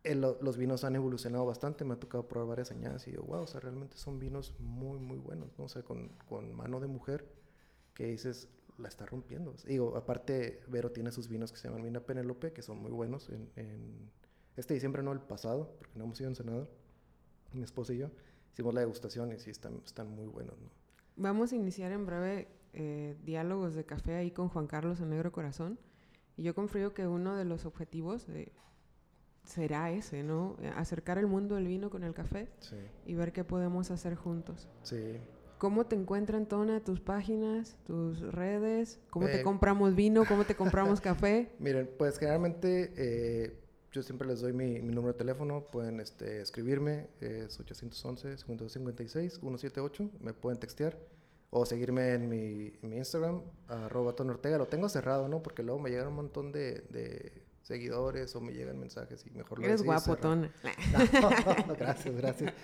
[0.02, 3.46] los vinos han evolucionado bastante, me ha tocado probar varias añadas y digo, wow, o
[3.46, 5.64] sea, realmente son vinos muy, muy buenos, ¿no?
[5.64, 7.28] O sea, con, con mano de mujer
[7.92, 9.54] que dices, la está rompiendo.
[9.66, 13.28] Digo, aparte, Vero tiene sus vinos que se llaman Mina Penelope, que son muy buenos.
[13.28, 14.10] En, en
[14.56, 16.70] este diciembre, no el pasado, porque no hemos ido en Senado,
[17.52, 18.10] mi esposa y yo
[18.52, 20.68] hicimos la degustación y sí, están, están muy buenos, ¿no?
[21.16, 25.32] Vamos a iniciar en breve eh, diálogos de café ahí con Juan Carlos en Negro
[25.32, 25.78] Corazón.
[26.36, 28.26] Y yo confío que uno de los objetivos
[29.44, 30.56] será ese, ¿no?
[30.76, 32.48] Acercar el mundo del vino con el café
[33.04, 34.68] y ver qué podemos hacer juntos.
[34.82, 35.18] Sí.
[35.58, 39.00] ¿Cómo te encuentran, Tona, tus páginas, tus redes?
[39.10, 40.24] ¿Cómo te eh, compramos vino?
[40.24, 41.50] ¿Cómo te compramos café?
[41.58, 43.58] Miren, pues generalmente eh,
[43.92, 50.58] yo siempre les doy mi, número de teléfono, pueden este, escribirme, es 811-5256-178, me pueden
[50.58, 50.98] textear
[51.50, 54.58] o seguirme en mi, Instagram, arroba Ortega.
[54.58, 55.42] Lo tengo cerrado, ¿no?
[55.42, 59.66] Porque luego me llegan un montón de, seguidores o me llegan mensajes y mejor lo
[59.66, 60.50] Eres guapo, Tona.
[61.78, 62.54] gracias, gracias.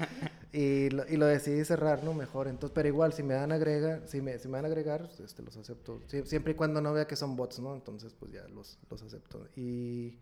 [0.50, 2.14] Y lo, y lo, decidí cerrar, ¿no?
[2.14, 2.48] Mejor.
[2.48, 5.56] Entonces, pero igual, si me dan agregar, si me, si me dan agregar, este, los
[5.56, 6.00] acepto.
[6.24, 7.74] siempre y cuando no vea que son bots, ¿no?
[7.74, 9.46] Entonces, pues ya los, los acepto.
[9.56, 10.18] Y...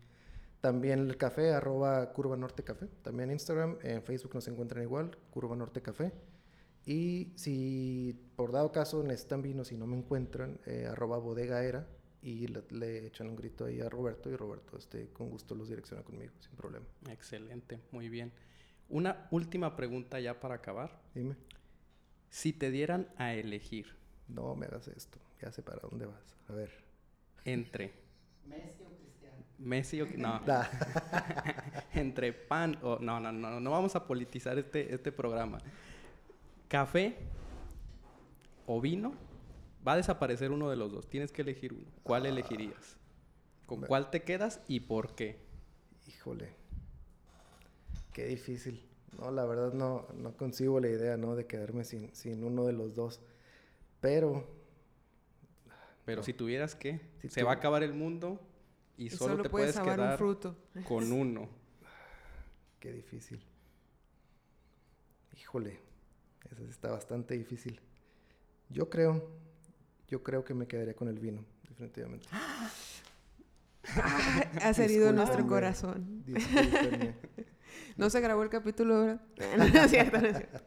[0.63, 2.87] También el café, arroba Curva Norte Café.
[3.01, 6.13] También Instagram, en Facebook nos encuentran igual, Curva Norte Café.
[6.85, 11.85] Y si por dado caso necesitan vino, si no me encuentran, eh, arroba bodega era
[12.21, 16.01] y le, echan un grito ahí a Roberto y Roberto este, con gusto los direcciona
[16.01, 16.85] conmigo, sin problema.
[17.09, 18.31] Excelente, muy bien.
[18.87, 20.97] Una última pregunta ya para acabar.
[21.13, 21.35] Dime.
[22.29, 23.97] Si te dieran a elegir.
[24.29, 26.37] No me hagas esto, ya sé para dónde vas.
[26.47, 26.71] A ver.
[27.43, 27.91] Entre.
[29.57, 30.41] Messi o no.
[31.93, 35.59] Entre pan o no, no, no, no vamos a politizar este, este programa.
[36.67, 37.17] Café
[38.65, 39.13] o vino,
[39.87, 41.09] va a desaparecer uno de los dos.
[41.09, 41.85] Tienes que elegir uno.
[42.03, 42.97] ¿Cuál elegirías?
[43.65, 45.39] ¿Con cuál te quedas y por qué?
[46.07, 46.49] Híjole.
[48.11, 48.85] Qué difícil.
[49.19, 51.35] No, la verdad no, no consigo la idea, ¿no?
[51.35, 53.21] De quedarme sin, sin uno de los dos.
[54.01, 54.45] Pero...
[56.05, 58.41] Pero si tuvieras que, se va a acabar el mundo,
[58.97, 60.55] y, solo, te puedes, quedar fruto.
[60.87, 61.49] con uno.
[62.79, 63.43] Qué difícil.
[65.39, 65.79] Híjole,
[66.51, 67.79] eso está bastante difícil.
[68.69, 69.29] Yo creo,
[70.07, 72.27] yo creo que me quedaría con el vino, definitivamente.
[73.95, 76.23] Ah, has herido nuestro corazón.
[77.97, 79.21] no se grabó el capítulo, ¿verdad?
[79.57, 80.61] No, es cierto, no es cierto.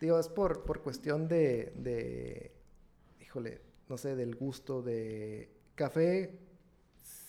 [0.00, 2.52] Digo, es por, por cuestión de, de,
[3.20, 6.38] híjole, no sé, del gusto de café.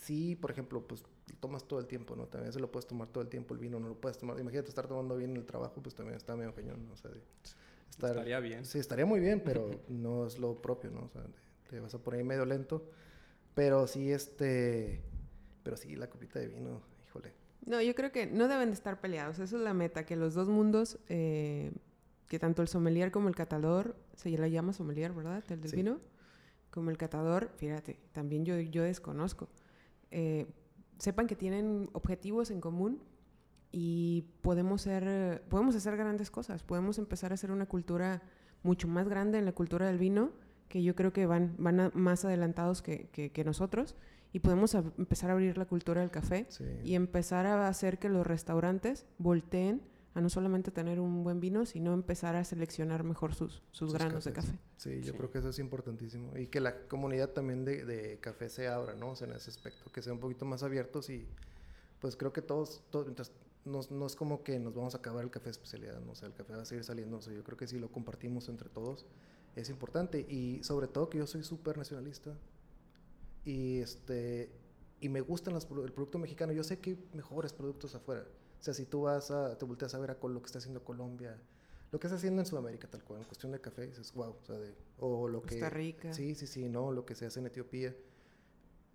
[0.08, 1.04] Sí, por ejemplo, pues
[1.42, 2.28] tomas todo el tiempo, ¿no?
[2.28, 4.40] También se lo puedes tomar todo el tiempo, el vino no lo puedes tomar.
[4.40, 6.94] Imagínate estar tomando bien en el trabajo, pues también está medio cañón, ¿no?
[6.94, 7.12] O sea,
[7.90, 8.64] estaría bien.
[8.64, 11.02] Sí, estaría muy bien, pero no es lo propio, ¿no?
[11.02, 11.24] O sea,
[11.70, 12.90] te vas a poner ahí medio lento.
[13.54, 15.02] Pero sí, este,
[15.62, 17.34] pero sí, la copita de vino, híjole.
[17.66, 19.40] No, yo creo que no deben de estar peleados.
[19.40, 21.74] Esa es la meta, que los dos mundos, eh,
[22.30, 25.44] que tanto el sommelier como el catador, se le llama sommelier, ¿verdad?
[25.50, 26.00] El del vino,
[26.72, 29.50] como el catador, fíjate, también yo, yo desconozco.
[30.12, 30.48] Eh,
[30.98, 33.02] sepan que tienen objetivos en común
[33.72, 36.64] y podemos, ser, podemos hacer grandes cosas.
[36.64, 38.22] Podemos empezar a hacer una cultura
[38.64, 40.32] mucho más grande en la cultura del vino,
[40.70, 43.96] que yo creo que van, van más adelantados que, que, nosotros.
[44.34, 46.48] Y podemos empezar a abrir la cultura del café
[46.84, 49.82] y empezar a hacer que los restaurantes volteen
[50.18, 54.26] a no solamente tener un buen vino, sino empezar a seleccionar mejor sus, sus, granos
[54.26, 54.58] de café.
[54.78, 56.36] Sí, yo creo que eso es importantísimo.
[56.36, 59.12] Y que la comunidad también de, de café se abra, ¿no?
[59.12, 61.28] O sea, en ese aspecto, que sea un poquito más abiertos y
[62.00, 63.32] pues creo que todos, todos
[63.66, 66.14] no, no, es como que nos vamos a acabar el café de especialidad, ¿no?
[66.14, 67.92] O sea, el café va a seguir saliendo, o sea, yo creo que si lo
[67.92, 69.06] compartimos entre todos
[69.56, 72.36] es importante y sobre todo que yo soy súper nacionalista
[73.46, 74.52] y este
[75.00, 78.26] y me gustan los, el producto mexicano, yo sé que hay mejores productos afuera.
[78.60, 80.84] O sea, si tú vas a, te volteas a ver a lo que está haciendo
[80.84, 81.38] Colombia,
[81.92, 84.46] lo que está haciendo en Sudamérica, tal cual, en cuestión de café, dices, wow, o
[84.46, 86.14] sea, de, o lo Costa Rica.
[86.14, 87.96] Sí, sí, sí, no, lo que se hace en Etiopía.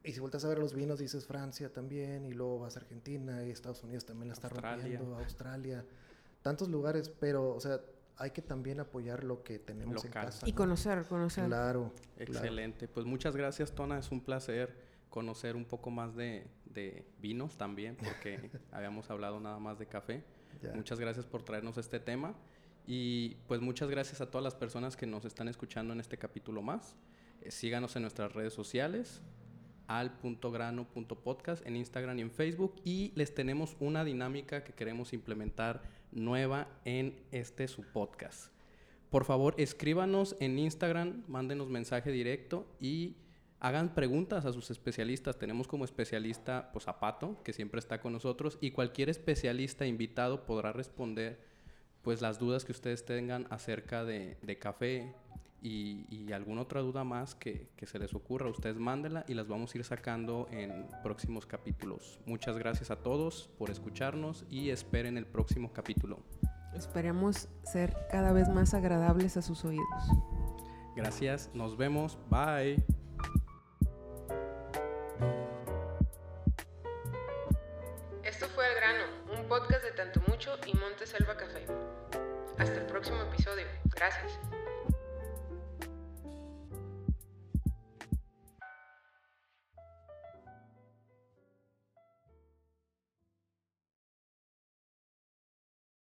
[0.05, 3.45] Y si vueltas a ver los vinos, dices Francia también, y luego vas a Argentina,
[3.45, 5.85] y Estados Unidos también la está rompiendo, Australia,
[6.43, 7.81] tantos lugares, pero, o sea,
[8.17, 10.47] hay que también apoyar lo que tenemos en casa.
[10.47, 11.47] Y conocer, conocer.
[11.47, 11.93] Claro.
[12.19, 12.89] Excelente.
[12.89, 17.97] Pues muchas gracias, Tona, es un placer conocer un poco más de, de vinos también,
[17.97, 20.23] porque habíamos hablado nada más de café.
[20.75, 22.35] Muchas gracias por traernos este tema
[22.87, 26.63] y pues muchas gracias a todas las personas que nos están escuchando en este capítulo
[26.63, 26.97] más.
[27.41, 29.23] Eh, síganos en nuestras redes sociales
[29.89, 35.83] al.grano.podcast en Instagram y en Facebook y les tenemos una dinámica que queremos implementar
[36.13, 38.53] nueva en este su podcast.
[39.11, 43.17] Por favor, escríbanos en Instagram, mándenos mensaje directo y
[43.63, 45.39] hagan preguntas a sus especialistas.
[45.39, 50.45] Tenemos como especialista pues, a Pato, que siempre está con nosotros, y cualquier especialista invitado
[50.45, 51.41] podrá responder
[52.03, 55.15] pues, las dudas que ustedes tengan acerca de, café
[55.63, 58.51] y, alguna otra duda más que, que, se les ocurra.
[58.51, 62.19] Ustedes mándenla y las vamos a ir sacando en próximos capítulos.
[62.27, 66.19] Muchas gracias a todos por escucharnos y esperen el próximo capítulo.
[66.75, 70.03] Esperemos ser cada vez más agradables a sus oídos.
[70.97, 73.02] Gracias, nos vemos, bye.
[84.03, 84.52] Gracias.